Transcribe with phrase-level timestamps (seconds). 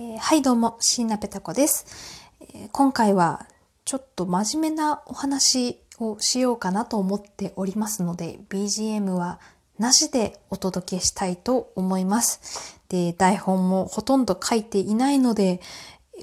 [0.00, 2.22] えー、はいどうも、椎名ペタ子です、
[2.54, 3.48] えー、今回は
[3.84, 9.40] ちょっと真面目なお話をしようかなと思っておりますので、BGM は
[9.76, 12.78] なしでお届けしたいと思います。
[12.88, 15.60] で、台本もほとんど書いていないので、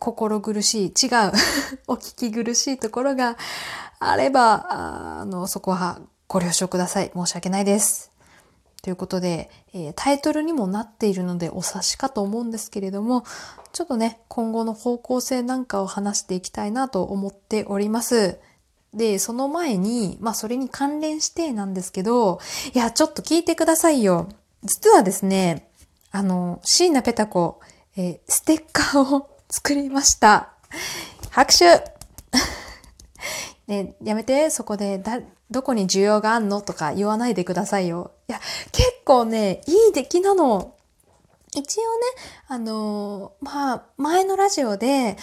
[0.00, 1.32] 心苦しい、違う、
[1.86, 3.36] お聞き苦しいところが
[4.00, 4.66] あれば、
[5.20, 7.12] あの、そこはご了承ください。
[7.14, 8.10] 申し訳ないです。
[8.82, 13.24] ということで、えー、タイトルにもなっているのでお察しかと思うんですけれども、
[13.72, 18.38] ちょっとね、今後の方向性なんかを話していきたいなと思っております。
[18.94, 22.40] で、その前に、まあそれに関連してなんですけど、
[22.74, 24.28] いや、ちょっと聞いてくださいよ。
[24.62, 25.68] 実はですね、
[26.10, 27.60] あの、椎名ペタ子、
[27.96, 30.52] えー、ステッカーを作りました。
[31.30, 31.84] 拍手
[33.68, 38.12] ね、やめて、そこで、だ、どこに需要があんのとか言わないでくださいよ。
[38.28, 38.40] いや、
[38.72, 40.74] 結構ね、いい出来なの。
[41.54, 41.88] 一応ね、
[42.46, 45.16] あのー、まあ、前のラジオで、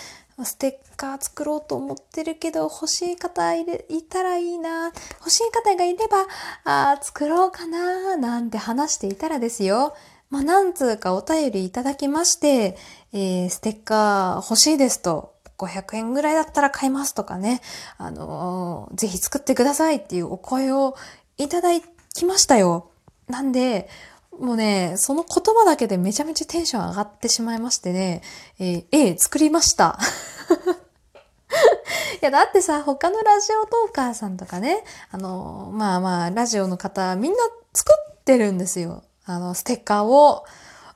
[0.44, 3.65] ステッカー作ろうと思ってるけど、欲しい方い
[4.07, 6.27] たらいいな、欲しい方がいれば、
[6.63, 9.96] あ作ろうかな、なんて話していたらですよ。
[10.30, 12.77] まあ、なんつうかお便りいただきまして、
[13.13, 17.62] えー、ステッカー欲しいですと500円ぐらいだったら買いますとかね、
[17.98, 20.96] あのー、ぜひ作ってくださいっていうお声を
[21.38, 21.70] いただ
[22.14, 22.91] きましたよ。
[23.27, 23.90] なんで、
[24.40, 28.22] もうね、その言葉だけでめちゃめちゃテンション上がってしまいましてね、
[28.60, 29.98] えー、A 作りました。
[32.21, 37.38] いや、だってさ、他のラジオトーカーさんとかね、あの、まあまあ、ラジオの方、みんな
[37.74, 39.04] 作ってるんですよ。
[39.26, 40.46] あの、ステッカーを。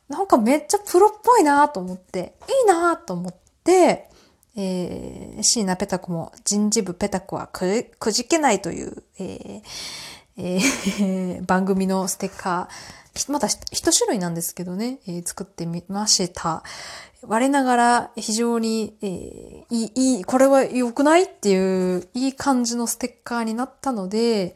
[0.08, 4.10] なんかめっちゃプロっぽいなと思って、いいなと思って、
[4.56, 9.62] えー、椎名ペタコも人事部ペタコはくじけないという、えー
[10.38, 16.64] えー、 番組のステッカー、まだ一種類なんですけどね、えー、作ってみました。
[17.24, 24.56] 我ながら非常に、えー、いい、いい、これは良くないっていういい感じのステッカーになったので、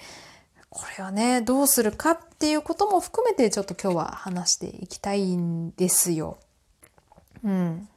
[0.69, 6.37] これはね、どうするかっていうことも含めてちょっと今日は話していきたいんですよ。
[7.43, 7.87] うん。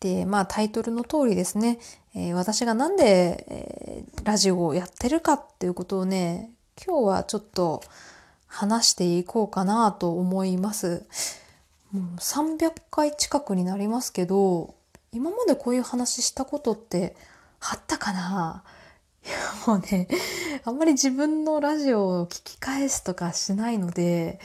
[0.00, 1.78] で、まあタイトルの通りですね、
[2.14, 6.50] えー、私がなんで、えー、ラジオをやってるかっていうことをね、
[6.84, 7.82] 今日はちょっと
[8.46, 11.06] 話していこうかなと思います。
[11.92, 14.74] もう300回近くになりますけど、
[15.12, 17.16] 今までこういう話したことって
[17.60, 18.62] あったかな？
[19.24, 19.36] い や
[19.66, 20.08] もうね、
[20.64, 24.38] あんまり自分のラジオを聞き返すとかしないので、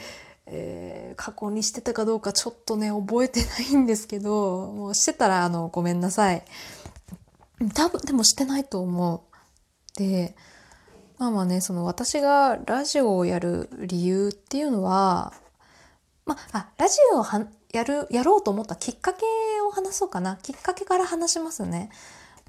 [0.45, 6.43] えー、過去にしてたかどうかちょっとね、覚えてないんですけど、もうしてたら、あの、ごめんなさい。
[7.73, 9.97] 多分、でもしてないと思う。
[9.97, 10.35] で、
[11.17, 15.33] まあまあね、その私がラジオをやる理由っていうのは、
[16.25, 19.25] まあ、ラジオをはやる、やろうと思ったきっかけ
[19.65, 20.37] を話そうかな。
[20.37, 21.89] きっかけから話しますね。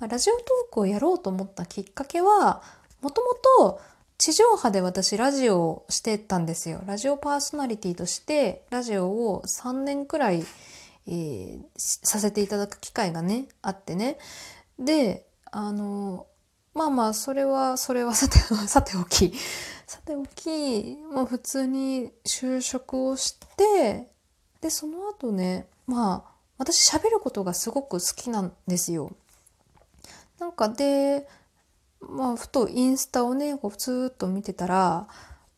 [0.00, 2.62] まあ、ラジオトークをやろうと思ったきっかけは、
[3.00, 3.34] もとも
[3.69, 3.81] と
[4.16, 6.82] 地上波で私ラジオをしてたんですよ。
[6.86, 10.44] ラジオパーソナリティとしてラジオを3年くらい、
[11.06, 14.19] えー、させていただく機会がね、あってね。
[14.78, 16.26] で、あの、
[16.74, 19.32] まあまあ、それは、それは さて、さておき、
[19.86, 24.12] さておき、まあ普通に就職をして、
[24.60, 29.12] で、その後ね、まあ、私喋ることがすごく好きなんですよ。
[30.38, 31.28] なんかで、
[32.09, 35.09] まあ、ふとインスタをね、こう、ふつっと見てたら、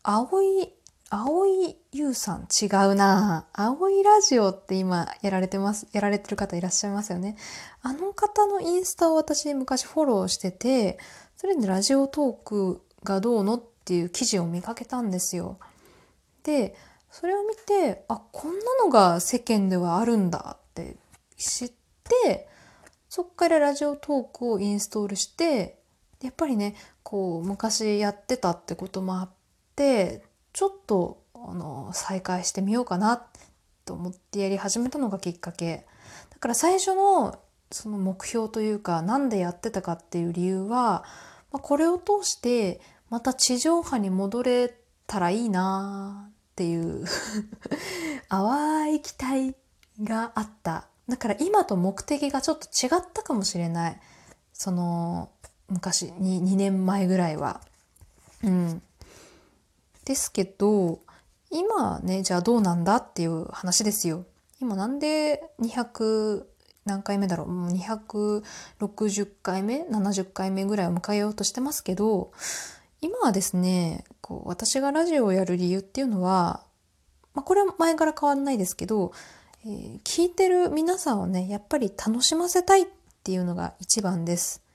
[0.03, 0.73] 青い、
[1.09, 7.37] 青いゆうさん違うな青いラジオって今やられてます、やられてる方いらっしゃいますよね。
[7.81, 10.97] あの方のインスタを私昔フォローしてて、
[11.37, 15.59] それでラジオトークがどうのっていう記事を見かけたんですよ。
[16.43, 16.75] で、
[17.09, 20.97] それを見て、あ、こんなのが世間ではあるんだって
[21.37, 21.71] 知っ
[22.03, 22.49] て、
[23.09, 25.76] そっからラジオトークをインストールして、
[26.21, 29.29] やっぱりねこう昔やってたってこともあっ
[29.75, 30.23] て
[30.53, 33.23] ちょっとあの再開してみようかな
[33.85, 35.85] と思ってやり始めたのがきっかけ。
[36.31, 37.39] だから最初の
[37.71, 41.03] その目標というか何でやってたかっていう理由は、
[41.51, 44.73] まあ、これを通してまた地上波に戻れ
[45.05, 47.05] たらいいなっていう
[48.29, 49.55] 淡い期待
[50.01, 50.87] があった。
[51.07, 54.01] だから今と目的がちょっと違ったかもしれない。
[54.53, 55.29] その
[55.69, 57.61] 昔に2年前ぐらいは。
[58.43, 58.81] うん。
[60.05, 60.99] ですけど
[61.51, 64.25] 今ねじゃあどうなんだっていう話ですよ。
[64.61, 66.45] 今なんで200
[66.85, 72.31] 何回目だろうもう260回目70回目ぐらいを迎えようとしてますけど
[73.01, 76.61] 今はですねこう私がラジオをやる理由っていうのは、
[77.33, 79.11] まあ、これは前から変わんないですけど、
[79.65, 82.85] えー、聞いてる皆さんをね、やっぱり楽しませたいっ
[83.23, 84.66] ていうのが一番です。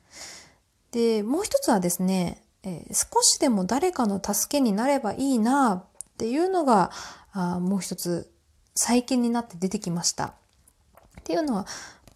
[0.92, 5.84] で、もう一つはですね、えー、少しでも誰かの助けになればいいなっ
[6.16, 6.90] ていうのが、
[7.32, 8.30] あもう一つ
[8.74, 10.26] 最近になって出てきました。
[10.26, 11.66] っていうのは、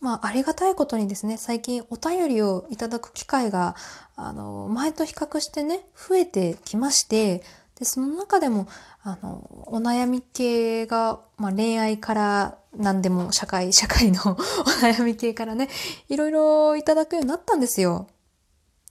[0.01, 3.77] まあ、ありがたいことにですね、最近お便りをいただく機会が、
[4.15, 7.43] あの、前と比較してね、増えてきまして、
[7.79, 8.69] で、その中でも、
[9.03, 15.69] あの、お悩み系が、まあ、恋愛から何でも社会、社会の お悩み系からね、
[16.09, 18.07] いろいろいただくようになったんですよ。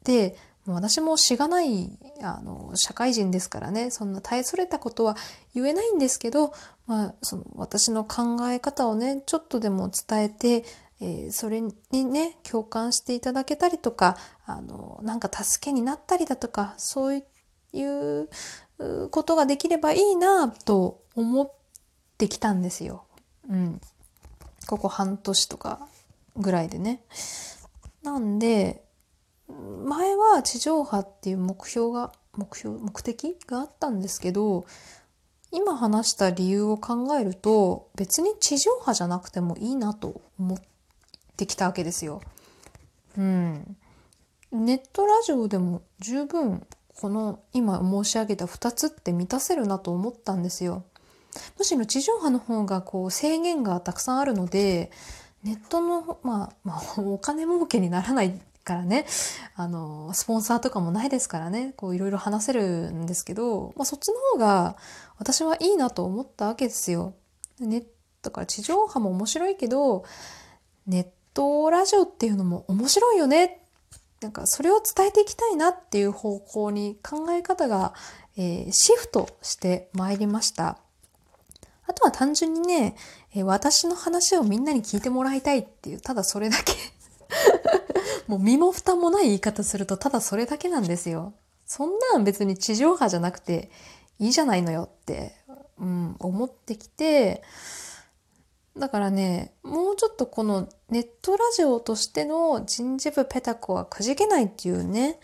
[0.05, 1.91] で、私もしがない、
[2.23, 5.15] あの、社会人ですからね、そんな大それたことは
[5.53, 6.53] 言えないんですけど、
[6.87, 10.63] まあ、その、私の考え方をね、ちょっとでも伝えて、
[11.01, 17.23] えー、それにね、共感していただけたりとか、あの、なんか助けになったりだとか、そう
[17.73, 18.29] いう
[19.11, 21.51] ことができればいいなと思っ
[22.17, 23.05] てきたんですよ。
[23.49, 23.81] うん。
[24.67, 25.87] ここ半年とか
[26.37, 27.03] ぐらいでね。
[28.01, 28.84] なんで、
[29.47, 34.65] 前は地上波っていう目標が、目標、目的があったんですけど、
[35.51, 40.57] 今話した理由を考えると、別に地上波じゃなくてもいいなと思っ
[41.38, 42.21] てきたわけですよ。
[43.18, 43.77] うん。
[44.51, 46.65] ネットラジオでも十分
[46.95, 50.83] この今申し上げた2つって満たせるなと思ったんですよ。
[51.57, 54.91] むしろ地上波の方がこう制限がたくさんあるので、
[55.44, 59.06] ネットの、まあ、まあ、お金儲けにならないからね、
[59.56, 64.75] あの、スポンサーとかもないですからね、こういろいろ話せるんですけど、まあそっちの方が
[65.17, 67.13] 私はいいなと思ったわけですよ。
[67.59, 67.85] ネッ
[68.21, 70.03] トから地上波も面白いけど、
[70.88, 73.62] ネットラジオっていうのも面白いよね
[74.21, 77.94] なんかそれを伝えていきたいなっていう方向に考え方が、
[78.38, 80.79] えー、シフトしてまいりました。
[81.88, 82.95] あとは単純にね、
[83.35, 86.73] えー、私の話をみんなに聞いてもらいたいっていう、ただそれだけ
[88.27, 91.33] もう身も蓋もない言い方するとただそれだけなんですよ。
[91.65, 93.71] そんなん別に地上波じゃなくて
[94.19, 95.35] いいじゃないのよって、
[95.79, 97.43] うん、思ってきて、
[98.77, 105.19] だからね、もうちょっとこのネットラジオとしての人事部ペタコはくじけないっていうね、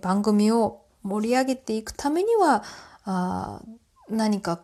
[0.00, 2.64] 番組を盛り上げていくためには、
[3.04, 3.62] あ
[4.08, 4.60] 何か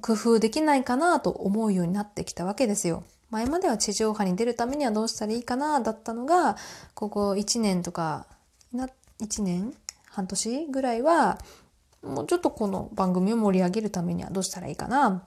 [0.00, 3.04] 工夫できないかなと思うようになってきたわけですよ。
[3.30, 6.56] 前までは地上波に出るためにはどうしたらいいかなだったのが、
[6.94, 8.26] ここ1年とか、
[8.72, 8.88] な
[9.20, 9.74] 1年
[10.10, 11.38] 半年ぐらいは、
[12.02, 15.22] もうちょっとこの番組を盛り上げるためにはどうしたらいいかなっ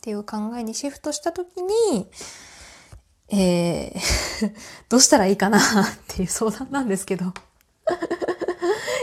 [0.00, 2.08] ていう考えにシフトしたときに、
[3.28, 4.00] えー
[4.88, 5.62] どうしたらいいかなっ
[6.08, 7.32] ていう相談なんですけど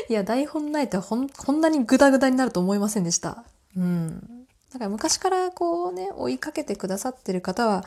[0.10, 3.44] いや、台本ないとほん、こんなにグダグダになると思いませんでした。
[3.76, 4.37] うん。
[4.72, 7.86] だから昔からこうね、追いかけてくださってる方は、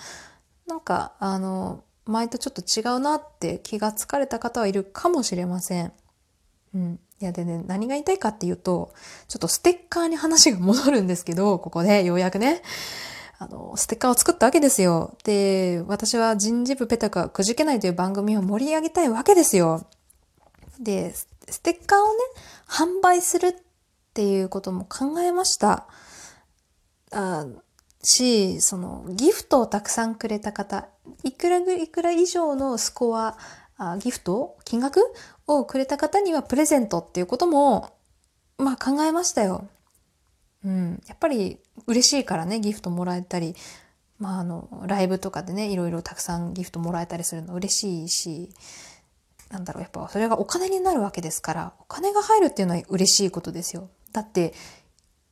[0.66, 5.92] なんか、あの、前とちょっと違うなって気がつかれた方はいるかもしれません。
[6.74, 7.00] うん。
[7.20, 8.94] いやでね、何が言いたいかっていうと、
[9.28, 12.62] ちょっとステッカーに話が戻るんですけど、ここでようやくね、
[13.38, 15.16] あの、ステッカーを作ったわけですよ。
[15.24, 19.86] で、私は人事部ペタカくじけないという番組を盛り上げたいわけですよ。
[20.78, 21.26] で、ス
[21.60, 22.18] テッカーをね、
[22.66, 23.54] 販売するっ
[24.14, 25.86] ていうことも考えました。
[27.12, 27.46] あ
[28.02, 30.88] し、その、ギフトをたくさんくれた方、
[31.22, 33.36] いくらいくら以上のスコア、
[33.76, 35.00] あギフト金額
[35.46, 37.96] をくれた方にはプレゼントっていうことも、
[38.58, 39.68] まあ考えましたよ。
[40.64, 41.02] うん。
[41.06, 43.54] やっぱり嬉しいからね、ギフトもらえたり、
[44.18, 48.50] まああの、ライブとかでね、いろいろたくさんギフトもらえたりするの嬉しいし、
[49.50, 53.88] なんだろう、やっぱそれがお金になるわけですから、お金が入るっていうのは嬉しいことですよ。
[54.12, 54.54] だって、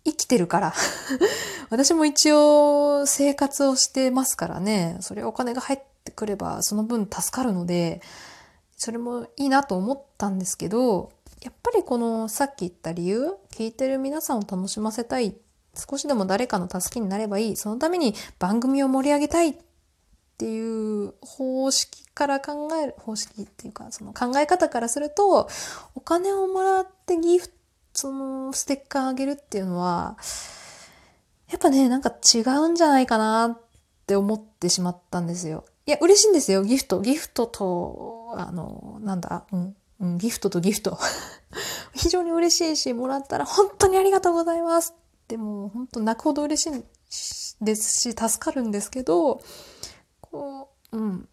[0.05, 0.75] 生きてるから。
[1.71, 8.01] 私も一応生活をしてますからね、それお金が入ってくればその分助かるので、
[8.77, 11.11] それもいいなと思ったんですけど、
[11.43, 15.37] やっぱりこのさっき言った理由、聞いてる皆さんを楽しませたい、
[15.75, 19.55] 少しでも誰かの助けになればいい、そのために番組を盛り上げたいっ
[20.39, 25.49] ていう方式から考える、方式っていうか、その考え方からすると、
[25.95, 27.55] お金をもらってギフト、
[27.95, 30.17] そのステッカーあげるっていうのは、
[31.51, 33.61] やっぱね、なんか違うんじゃないかなっ
[34.07, 35.65] て思ってしまったんですよ。
[35.87, 37.01] いや、嬉しいんですよ、ギフト。
[37.01, 40.99] ギフトと、あの、なんだ、うん、うん、ギフトとギフト。
[41.95, 44.95] 非常に嬉しいし、もらったら本当にありがとうございます。
[45.27, 46.85] でも、本当泣くほど嬉しい
[47.65, 49.41] ですし、助かるんですけど、
[50.21, 51.29] こう、うん。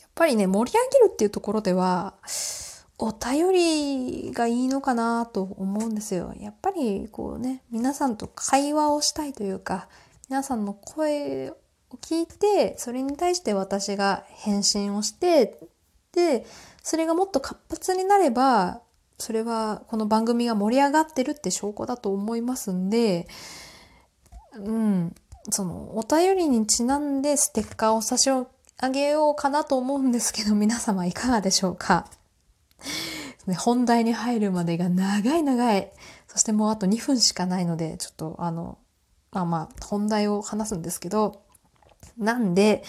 [0.00, 2.14] やっぱりね、盛り上げるっていうところでは、
[2.98, 6.34] お便りがいいのかなと思うんですよ。
[6.38, 9.88] やっぱりこうね、皆さんと会話をしたいというか、
[10.28, 11.56] 皆さんの声を
[12.02, 15.60] 聞いて、それに対して私が返信をして、
[16.12, 16.44] で、
[16.82, 18.80] それがもっと活発になれば、
[19.16, 23.28] それはこの番組が盛り上がってるって証拠だと思いますんで、
[24.54, 25.14] うん、
[25.50, 28.46] そのお便りにちなんでステッカーを差し上
[28.90, 32.06] げようかなと思うんですけど、皆様いかがでしょうか？
[33.56, 35.90] 本題に入るまでが長い長い。
[36.26, 38.78] そしてもうあと2分しかないので、ちょっとあの、
[39.32, 41.42] まあまあ、本題を話すんですけど、
[42.16, 42.82] なんで、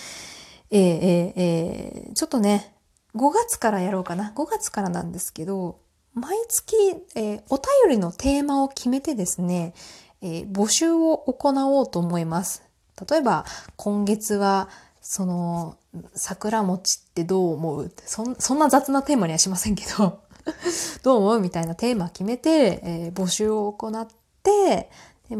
[0.72, 2.74] えー、えー、えー、ちょっとね、
[3.16, 4.34] 5月からやろうかな。
[4.36, 5.80] 5月からなんですけど、
[6.14, 6.76] 毎月、
[7.16, 9.74] えー、お便りのテーマを決めてですね、
[10.22, 12.64] えー、募集を行おうと思います。
[13.10, 13.46] 例えば、
[13.78, 14.70] 今月は、
[15.12, 15.76] その、
[16.14, 17.92] 桜餅ってどう思う？
[18.06, 20.20] そそんな雑なテーマにはしませんけど
[21.02, 24.08] どう思うみたいなテーマ決めて、えー、募集を行っ
[24.44, 24.92] て、
[25.32, 25.34] え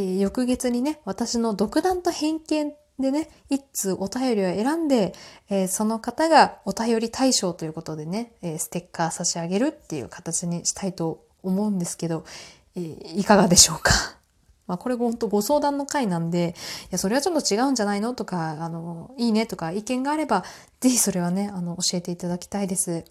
[0.00, 5.14] ー、翌月にね、私の独断と偏見でね、一通お便りを選んで、
[5.50, 12.24] えー、その方がお便り対象ということでね、えー、ステッカー差し上げるっていう形にしたいと思うんですけど、
[12.74, 14.15] えー、いかがでしょうか？
[14.66, 16.54] まあこれ本当ご相談の回なんで、
[16.84, 18.14] いや、それはちょっと違うんじゃないの？
[18.14, 19.46] とか、あの、いいね？
[19.46, 20.44] とか意見があれば、
[20.80, 23.04] ぜひそれはね、あの、教えていただきたいです。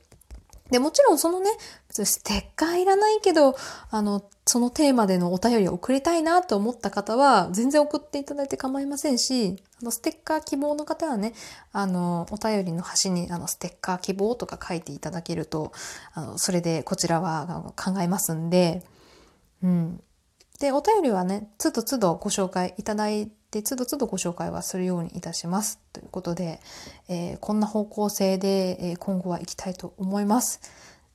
[0.72, 1.52] で、もちろんそのね、
[1.92, 3.56] ステッカーいらないけど、
[3.92, 11.34] あの、そのテーマでのお便りを送りたいなと思った方は、全然送っていただいて構いませんし、あの、ステッカー希望の方はね、
[11.72, 15.72] あの、お便りの端に、あの、ステッカー希望とか書いていただけると、
[16.16, 18.84] あの、それでこちらは考えますんで、
[19.64, 20.02] うん。
[20.60, 25.80] で、お便りはね、つどつどご紹介いただいて、つどつどご紹介はするようにいたします。
[25.92, 26.62] ということで、
[27.10, 30.62] えー、こんな方向性で、えー、今後は行きたいと思います。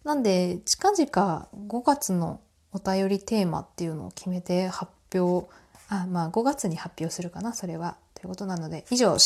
[0.04, 2.40] なんで、近々5月の
[2.72, 5.48] お便りテーマっていうのを決めて発表、
[5.88, 7.96] あ、まあ5月に発表するかな、それは。
[8.14, 9.16] ということなので、以上、